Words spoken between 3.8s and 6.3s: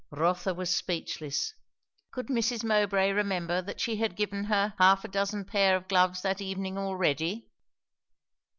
had given her half a dozen pair of gloves